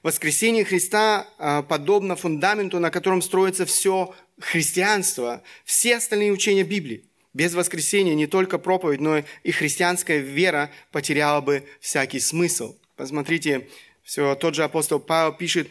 [0.03, 7.05] Воскресение Христа а, подобно фундаменту, на котором строится все христианство, все остальные учения Библии.
[7.35, 12.77] Без воскресения не только проповедь, но и христианская вера потеряла бы всякий смысл.
[12.97, 13.69] Посмотрите,
[14.03, 15.69] все тот же апостол Павел пишет,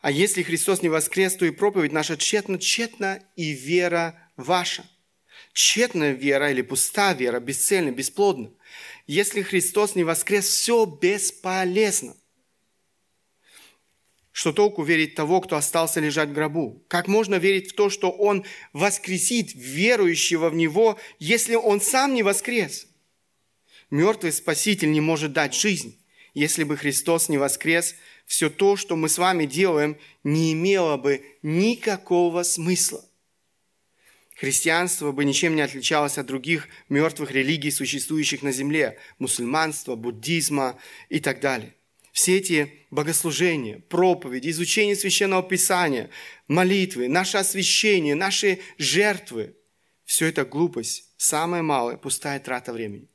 [0.00, 4.84] а если Христос не воскрес, то и проповедь наша тщетна, тщетна и вера ваша.
[5.52, 8.50] Тщетная вера или пустая вера, бесцельна, бесплодна.
[9.06, 12.16] Если Христос не воскрес, все бесполезно.
[14.34, 16.84] Что толку верить того, кто остался лежать в гробу?
[16.88, 22.24] Как можно верить в то, что Он воскресит верующего в Него, если Он сам не
[22.24, 22.88] воскрес?
[23.92, 26.04] Мертвый Спаситель не может дать жизнь.
[26.34, 27.94] Если бы Христос не воскрес,
[28.26, 33.04] все то, что мы с вами делаем, не имело бы никакого смысла.
[34.34, 40.76] Христианство бы ничем не отличалось от других мертвых религий, существующих на земле, мусульманства, буддизма
[41.08, 41.76] и так далее–
[42.14, 46.10] все эти богослужения, проповеди, изучение священного писания,
[46.46, 49.56] молитвы, наше освящение, наши жертвы,
[50.04, 53.08] все это глупость, самая малая, пустая трата времени.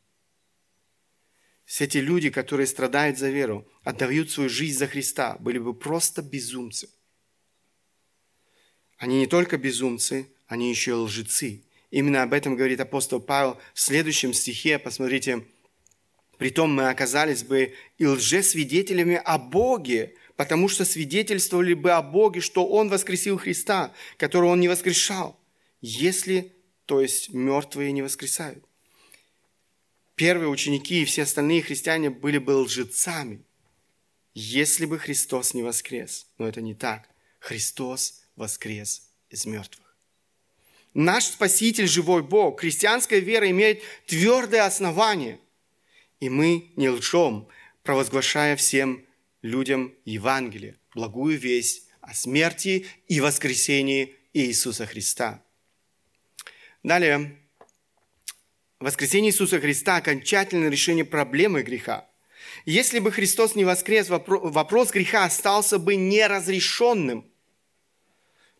[1.64, 6.22] Все эти люди, которые страдают за веру, отдают свою жизнь за Христа, были бы просто
[6.22, 6.90] безумцы.
[8.98, 11.64] Они не только безумцы, они еще и лжецы.
[11.90, 14.78] Именно об этом говорит апостол Павел в следующем стихе.
[14.78, 15.46] Посмотрите,
[16.40, 22.66] Притом мы оказались бы и лжесвидетелями о Боге, потому что свидетельствовали бы о Боге, что
[22.66, 25.38] Он воскресил Христа, которого Он не воскрешал,
[25.82, 28.64] если, то есть, мертвые не воскресают.
[30.16, 33.44] Первые ученики и все остальные христиане были бы лжецами,
[34.34, 36.26] если бы Христос не воскрес.
[36.38, 37.10] Но это не так.
[37.40, 39.94] Христос воскрес из мертвых.
[40.94, 42.62] Наш Спаситель– живой Бог.
[42.62, 45.38] Христианская вера имеет твердое основание–
[46.20, 47.48] и мы не лжем,
[47.84, 49.06] провозглашая всем
[49.42, 55.44] людям Евангелие, благую весть о смерти и воскресении Иисуса Христа.
[56.84, 57.38] Далее,
[58.80, 62.10] воскресение Иисуса Христа– окончательное решение проблемы греха.
[62.66, 67.30] Если бы Христос не воскрес, вопрос греха остался бы неразрешенным.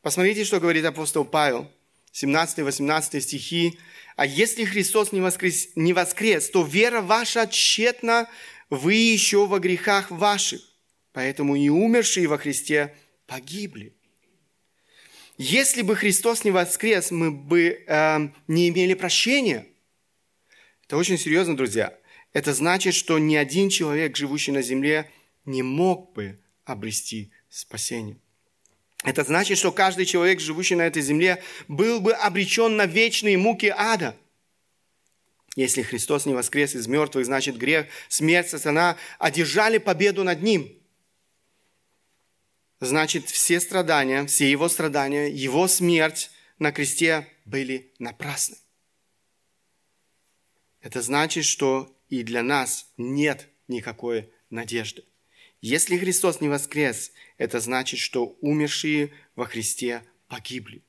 [0.02, 1.72] Посмотрите, что говорит апостол Павел,
[2.14, 3.80] 17-18 стихи.
[4.16, 8.28] А если Христос не воскрес, не воскрес, то вера ваша тщетна,
[8.70, 10.62] вы еще во грехах ваших.
[11.14, 12.96] Поэтому и умершие во Христе
[13.26, 13.96] погибли.
[15.38, 19.66] Если бы Христос не воскрес, мы бы э, не имели прощения.
[20.86, 21.98] Это очень серьезно, друзья.
[22.34, 25.10] Это значит, что ни один человек, живущий на земле,
[25.46, 28.20] не мог бы обрести спасение.
[29.04, 33.74] Это значит, что каждый человек, живущий на этой земле, был бы обречен на вечные муки
[33.76, 34.16] ада.
[35.56, 40.72] Если Христос не воскрес из мертвых, значит грех, смерть, сатана одержали победу над ним.
[42.82, 48.58] Значит, все страдания, все его страдания, его смерть на кресте были напрасны.
[50.82, 55.04] Это значит, что и для нас нет никакой надежды.
[55.62, 60.84] Если Христос не воскрес, это значит, что умершие во Христе погибли.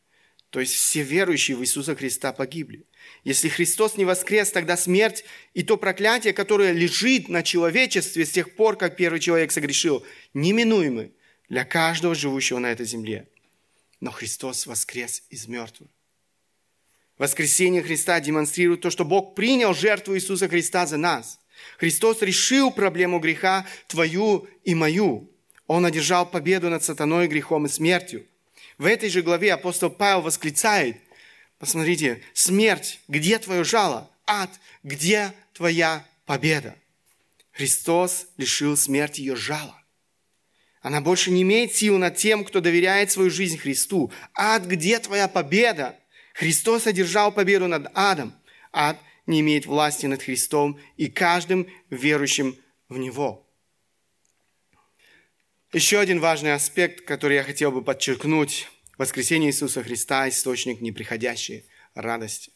[0.50, 2.84] То есть все верующие в Иисуса Христа погибли.
[3.22, 8.56] Если Христос не воскрес, тогда смерть и то проклятие, которое лежит на человечестве с тех
[8.56, 10.04] пор, как первый человек согрешил,
[10.34, 11.12] неминуемы
[11.48, 13.28] для каждого живущего на этой земле.
[14.00, 15.88] Но Христос воскрес из мертвых.
[17.16, 21.38] Воскресение Христа демонстрирует то, что Бог принял жертву Иисуса Христа за нас.
[21.78, 25.30] Христос решил проблему греха твою и мою.
[25.66, 28.26] Он одержал победу над сатаной, грехом и смертью.
[28.76, 30.96] В этой же главе апостол Павел восклицает,
[31.58, 34.10] посмотрите, смерть, где твое жало?
[34.26, 34.50] Ад,
[34.82, 36.74] где твоя победа?
[37.52, 39.76] Христос лишил смерти ее жала.
[40.80, 44.10] Она больше не имеет сил над тем, кто доверяет свою жизнь Христу.
[44.34, 45.96] Ад, где твоя победа?
[46.32, 48.34] Христос одержал победу над адом.
[48.72, 48.98] Ад
[49.30, 52.56] не имеет власти над Христом и каждым верующим
[52.88, 53.46] в Него.
[55.72, 58.68] Еще один важный аспект, который я хотел бы подчеркнуть.
[58.98, 61.64] Воскресение Иисуса Христа– источник неприходящей
[61.94, 62.52] радости.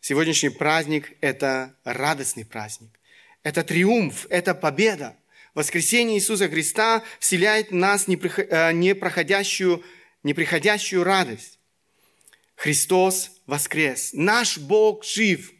[0.00, 2.98] Сегодняшний праздник– это радостный праздник.
[3.42, 5.16] Это триумф, это победа.
[5.54, 9.84] Воскресение Иисуса Христа вселяет в нас э, непроходящую,
[10.22, 11.58] неприходящую радость.
[12.56, 14.10] Христос воскрес.
[14.14, 15.53] Наш Бог жив.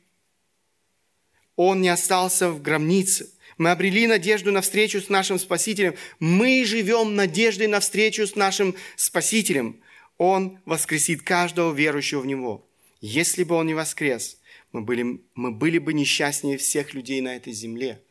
[1.56, 3.30] Он не остался в гробнице.
[3.58, 5.94] Мы обрели надежду на встречу с нашим Спасителем.
[6.18, 9.80] Мы живем надеждой на встречу с нашим Спасителем.
[10.18, 12.68] Он воскресит каждого верующего в Него.
[13.00, 14.38] Если бы Он не воскрес,
[14.72, 18.02] мы были, мы были бы несчастнее всех людей на этой земле.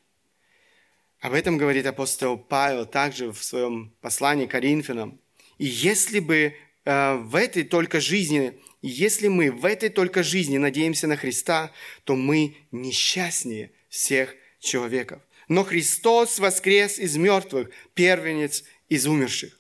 [1.19, 5.19] Об этом говорит апостол Павел также в своем послании к Коринфянам.
[5.57, 10.57] И если бы э, в этой только жизни и если мы в этой только жизни
[10.57, 11.71] надеемся на Христа,
[12.03, 15.21] то мы несчастнее всех человеков.
[15.47, 19.57] Но Христос воскрес из мертвых, первенец из умерших.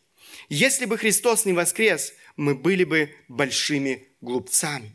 [0.49, 4.93] Если бы Христос не воскрес, мы были бы большими глупцами.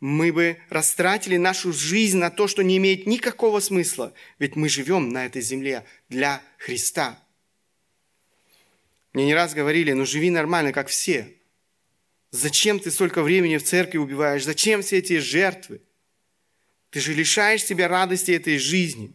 [0.00, 5.08] Мы бы растратили нашу жизнь на то, что не имеет никакого смысла, ведь мы живем
[5.08, 7.18] на этой земле для Христа.
[9.14, 11.32] Мне не раз говорили, ну живи нормально, как все–
[12.34, 14.42] Зачем ты столько времени в церкви убиваешь?
[14.42, 15.80] Зачем все эти жертвы?
[16.90, 19.14] Ты же лишаешь себя радости этой жизни.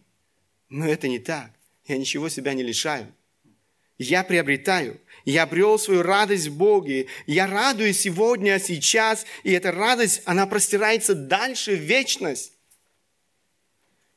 [0.70, 1.50] Но это не так.
[1.84, 3.14] Я ничего себя не лишаю.
[3.98, 4.98] Я приобретаю.
[5.26, 7.08] Я обрел свою радость в Боге.
[7.26, 9.26] Я радуюсь сегодня, сейчас.
[9.42, 12.54] И эта радость, она простирается дальше в вечность.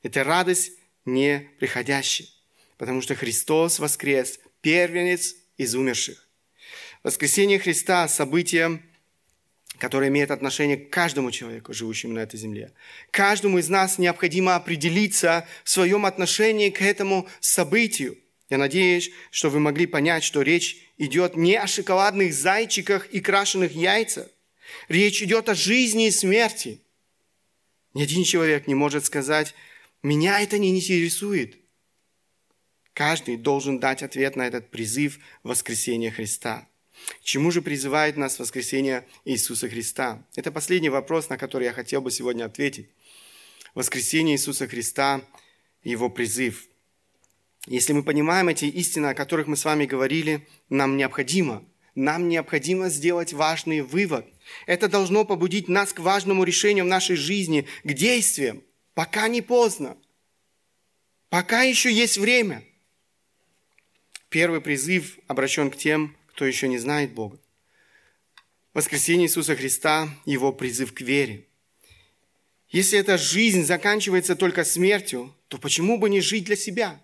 [0.02, 0.72] Это радость
[1.04, 2.30] не приходящая.
[2.78, 6.26] Потому что Христос воскрес, первенец из умерших.
[7.04, 8.82] Воскресение Христа– событие,
[9.84, 12.72] которое имеет отношение к каждому человеку, живущему на этой земле.
[13.12, 18.18] Каждому из нас необходимо определиться в своем отношении к этому событию.
[18.50, 23.74] Я надеюсь, что вы могли понять, что речь идет не о шоколадных зайчиках и крашеных
[23.74, 24.28] яйцах.
[24.88, 26.80] Речь идет о жизни и смерти.
[27.94, 29.54] Ни один человек не может сказать,
[30.02, 31.58] меня это не интересует.
[32.94, 36.70] Каждый должен дать ответ на этот призыв воскресения Христа–
[37.22, 40.26] чему же призывает нас воскресение Иисуса Христа?
[40.36, 42.90] Это последний вопрос, на который я хотел бы сегодня ответить.
[43.76, 45.22] Воскресение Иисуса Христа–
[45.84, 46.68] Его призыв.
[47.68, 52.90] Если мы понимаем эти истины, о которых мы с вами говорили, нам необходимо, нам необходимо
[52.90, 54.26] сделать важный вывод.
[54.66, 59.98] Это должно побудить нас к важному решению в нашей жизни, к действиям, пока не поздно,
[61.30, 62.64] пока еще есть время.
[64.30, 67.40] Первый призыв обращен к тем, кто еще не знает Бога.
[68.74, 71.46] Воскресение Иисуса Христа– его призыв к вере.
[72.70, 77.00] Если эта жизнь заканчивается только смертью, то почему бы не жить для себя?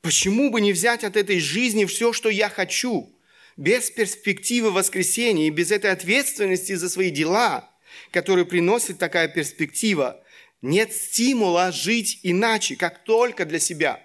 [0.00, 3.14] Почему бы не взять от этой жизни все, что я хочу,
[3.56, 7.70] без перспективы воскресения и без этой ответственности за свои дела,
[8.10, 10.20] которые приносит такая перспектива,
[10.62, 14.04] нет стимула жить иначе, как только для себя,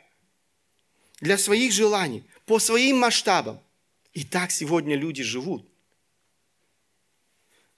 [1.21, 3.64] для своих желаний, по своим масштабам.
[4.15, 5.69] И так сегодня люди живут.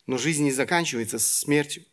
[0.06, 1.84] Но жизнь не заканчивается смертью.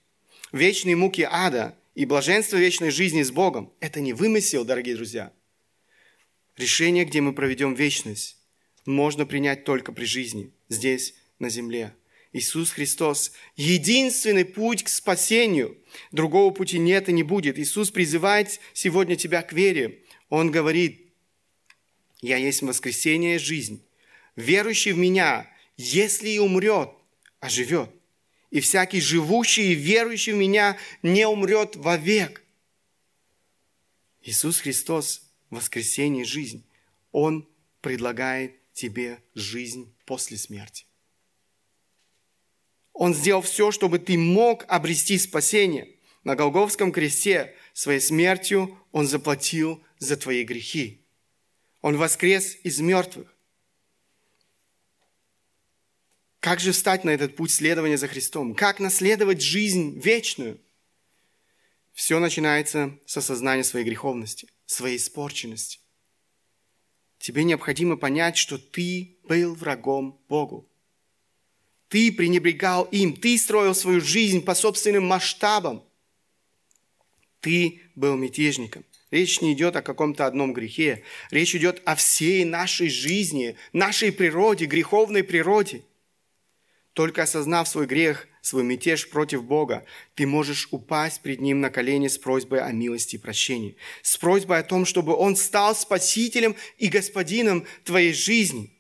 [0.52, 5.32] Вечные муки ада и блаженство вечной жизни с Богом– это не вымысел, дорогие друзья.
[6.58, 8.36] Решение, где мы проведем вечность,
[8.84, 11.94] можно принять только при жизни, здесь, на земле.
[12.34, 15.78] Иисус Христос– единственный путь к спасению.
[16.12, 17.58] Другого пути нет и не будет.
[17.58, 20.02] Иисус призывает сегодня тебя к вере.
[20.28, 21.14] Он говорит,
[22.20, 23.82] «Я есть воскресение и жизнь
[24.36, 26.90] верующий в меня, если и умрет,
[27.40, 27.90] оживет.
[28.50, 32.42] И всякий живущий и верующий в меня не умрет вовек.
[34.22, 36.64] Иисус Христос– воскресение жизнь.
[37.12, 37.48] Он
[37.80, 40.86] предлагает тебе жизнь после смерти.
[42.92, 45.96] Он сделал все, чтобы ты мог обрести спасение.
[46.22, 51.02] На Голговском кресте своей смертью Он заплатил за твои грехи.
[51.82, 53.33] Он воскрес из мертвых.
[56.44, 58.54] Как же встать на этот путь следования за Христом?
[58.54, 60.60] Как наследовать жизнь вечную?
[61.94, 65.78] Все начинается с осознания своей греховности, своей испорченности.
[67.18, 70.68] Тебе необходимо понять, что ты был врагом Богу.
[71.88, 75.82] Ты пренебрегал им, ты строил свою жизнь по собственным масштабам.
[77.40, 78.84] Ты был мятежником.
[79.10, 81.04] Речь не идет о каком-то одном грехе.
[81.30, 85.84] Речь идет о всей нашей жизни, нашей природе, греховной природе–
[86.94, 89.84] только осознав свой грех, свой мятеж против Бога,
[90.14, 94.60] ты можешь упасть пред Ним на колени с просьбой о милости и прощении, с просьбой
[94.60, 98.70] о том, чтобы Он стал спасителем и господином твоей жизни.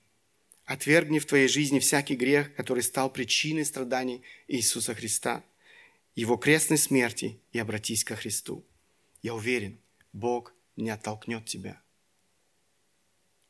[0.64, 5.44] Отвергни в твоей жизни всякий грех, который стал причиной страданий Иисуса Христа,
[6.14, 8.64] Его крестной смерти, и обратись ко Христу.
[9.22, 9.78] Я уверен,
[10.12, 11.83] Бог не оттолкнет тебя.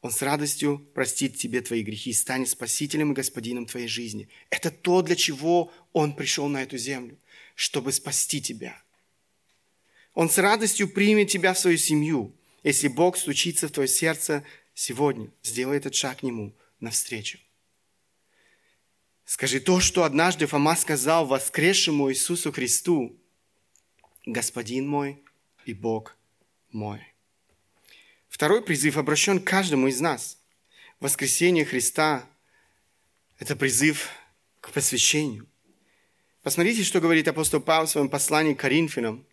[0.05, 4.28] Он с радостью простит тебе твои грехи, станет спасителем и господином твоей жизни.
[4.50, 7.16] Это то, для чего Он пришел на эту землю,
[7.55, 8.78] чтобы спасти тебя.
[10.12, 12.36] Он с радостью примет тебя в свою семью.
[12.62, 14.44] Если Бог стучится в твое сердце
[14.74, 17.38] сегодня, сделай этот шаг к Нему навстречу.
[19.24, 23.18] Скажи то, что однажды Фома сказал воскресшему Иисусу Христу,
[24.26, 25.24] «Господин мой
[25.64, 26.14] и Бог
[26.72, 27.14] мой».
[28.35, 30.39] Второй призыв обращен к каждому из нас.
[30.99, 32.28] Воскресение Христа–
[33.39, 34.09] это призыв
[34.61, 35.47] к посвящению.
[36.43, 39.24] Посмотрите, что говорит апостол Павел в своем послании к Коринфянам.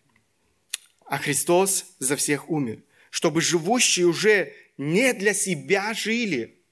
[1.04, 6.62] А Христос за всех умер, чтобы живущие уже не для себя жили.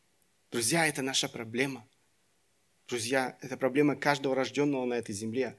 [0.53, 1.85] Друзья, это наша проблема.
[2.87, 5.59] Друзья, это проблема каждого рожденного на этой земле.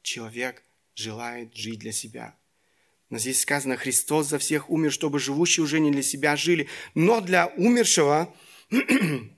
[0.00, 0.62] Человек
[0.94, 2.34] желает жить для себя–
[3.08, 7.20] но здесь сказано, Христос за всех умер, чтобы живущие уже не для себя жили, но
[7.20, 8.34] для умершего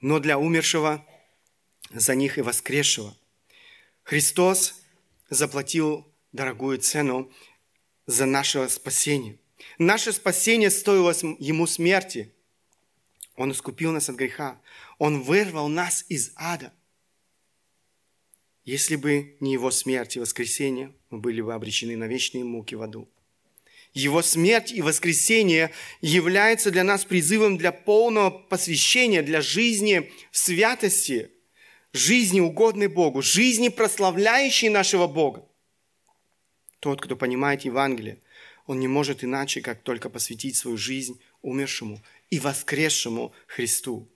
[0.00, 1.06] но для умершего
[1.90, 3.16] за них и воскресшего.
[4.02, 4.74] Христос
[5.28, 7.30] заплатил дорогую цену
[8.06, 9.38] за наше спасение.
[9.78, 12.34] Наше спасение стоило Ему смерти.
[13.36, 14.60] Он искупил нас от греха.
[14.98, 16.72] Он вырвал нас из ада.
[18.64, 22.82] Если бы не Его смерть и воскресение, мы были бы обречены на вечные муки в
[22.82, 23.08] аду.
[23.92, 31.30] Его смерть и воскресение является для нас призывом для полного посвящения, для жизни в святости,
[31.92, 35.44] жизни угодной Богу, жизни прославляющей нашего Бога.
[36.78, 38.18] Тот, кто понимает Евангелие,
[38.66, 44.08] он не может иначе, как только посвятить свою жизнь умершему и воскресшему Христу.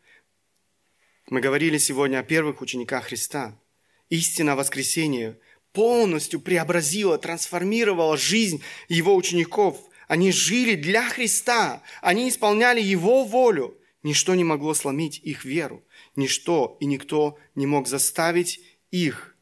[1.27, 3.59] Мы говорили сегодня о первых учениках Христа–
[4.09, 5.39] истина воскресения
[5.73, 9.81] полностью преобразила, трансформировала жизнь его учеников.
[10.07, 13.79] Они жили для Христа, они исполняли Его волю.
[14.03, 15.83] Ничто не могло сломить их веру.
[16.15, 19.35] Ничто и никто не мог заставить их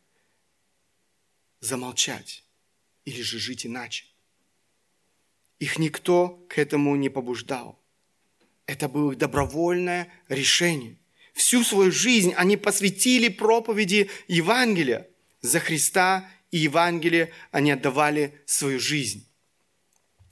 [1.61, 2.45] замолчать
[3.05, 4.07] или же жить иначе.
[5.59, 7.81] Их никто к этому не побуждал.
[8.67, 10.99] Это было их добровольное решение.
[11.33, 15.09] Всю свою жизнь они посвятили проповеди Евангелия.
[15.41, 19.27] За Христа и Евангелие они отдавали свою жизнь.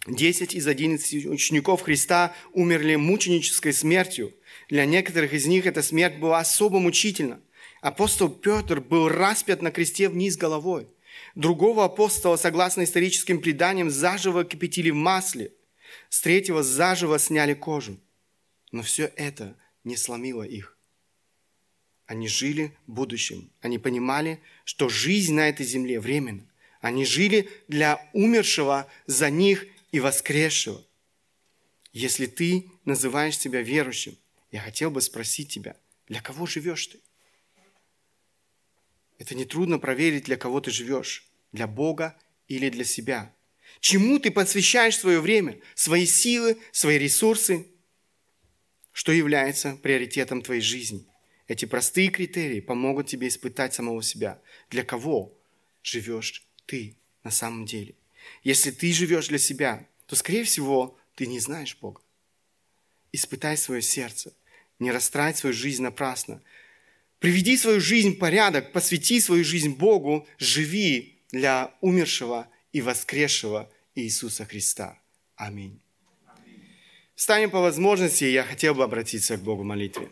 [0.06, 4.34] Десять из одиннадцати учеников Христа умерли мученической смертью.
[4.68, 7.40] Для некоторых из них эта смерть была особо мучительна.
[7.80, 10.88] Апостол Петр был распят на кресте вниз головой.
[11.34, 15.52] Другого апостола, согласно историческим преданиям, заживо кипятили в масле.
[16.08, 17.98] С третьего заживо сняли кожу.
[18.72, 20.76] Но все это не сломило их.
[22.10, 23.52] Они жили будущим.
[23.60, 26.44] Они понимали, что жизнь на этой земле временна.
[26.80, 30.84] Они жили для умершего за них и воскресшего.
[31.92, 34.18] Если ты называешь себя верующим,
[34.50, 35.76] я хотел бы спросить тебя,
[36.08, 36.98] для кого живешь ты?
[39.18, 41.28] Это нетрудно проверить, для кого ты живешь.
[41.52, 43.32] Для Бога или для себя.
[43.78, 47.68] Чему ты посвящаешь свое время, свои силы, свои ресурсы?
[48.90, 51.06] Что является приоритетом твоей жизни?
[51.50, 54.40] Эти простые критерии помогут тебе испытать самого себя.
[54.70, 55.36] Для кого
[55.82, 56.94] живешь ты
[57.24, 57.96] на самом деле?
[58.44, 62.02] Если ты живешь для себя, то, скорее всего, ты не знаешь Бога.
[63.10, 64.32] Испытай свое сердце.
[64.78, 66.40] Не растрать свою жизнь напрасно.
[67.18, 74.44] Приведи свою жизнь в порядок, посвяти свою жизнь Богу, живи для умершего и воскресшего Иисуса
[74.44, 75.00] Христа.
[75.34, 75.80] Аминь.
[77.16, 80.10] Встанем по возможности, и я хотел бы обратиться к Богу молитве.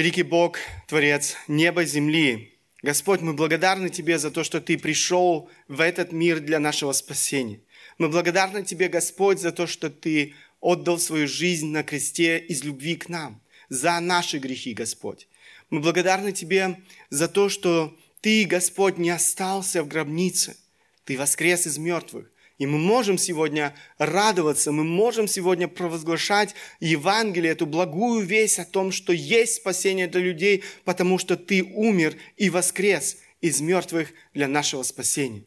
[0.00, 5.82] Великий Бог, Творец неба земли, Господь, мы благодарны Тебе за то, что Ты пришел в
[5.82, 7.60] этот мир для нашего спасения.
[7.98, 10.32] Мы благодарны Тебе, Господь, за то, что Ты
[10.62, 15.28] отдал свою жизнь на кресте из любви к нам, за наши грехи, Господь.
[15.68, 16.78] Мы благодарны Тебе
[17.10, 20.56] за то, что Ты, Господь, не остался в гробнице.
[21.04, 22.32] Ты воскрес из мертвых.
[22.60, 28.92] И мы можем сегодня радоваться, мы можем сегодня провозглашать Евангелие, эту благую весть о том,
[28.92, 34.82] что есть спасение для людей, потому что Ты умер и воскрес из мертвых для нашего
[34.82, 35.44] спасения.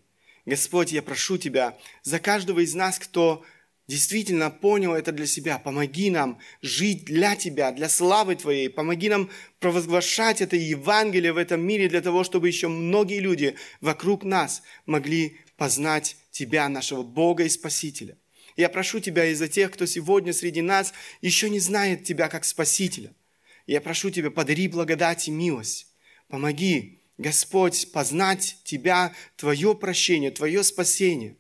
[0.47, 3.43] Господь, я прошу Тебя за каждого из нас, кто
[3.87, 5.59] действительно понял это для себя.
[5.59, 8.71] Помоги нам жить для Тебя, для славы Твоей.
[8.71, 14.23] Помоги нам провозглашать это Евангелие в этом мире для того, чтобы еще многие люди вокруг
[14.23, 18.17] нас могли познать Тебя, нашего Бога и Спасителя.
[18.57, 23.13] Я прошу Тебя из-за тех, кто сегодня среди нас еще не знает Тебя как Спасителя.
[23.67, 25.87] Я прошу Тебя, подари благодать и милость.
[26.27, 31.37] Помоги, Господь, познать Тебя, Твое прощение, Твое спасение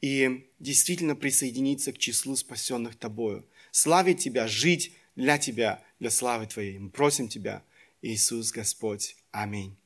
[0.00, 3.48] и действительно присоединиться к числу спасенных Тобою.
[3.70, 6.78] Славить Тебя, жить для Тебя, для славы Твоей.
[6.78, 7.62] Мы просим Тебя,
[8.02, 9.16] Иисус Господь.
[9.30, 9.76] Аминь.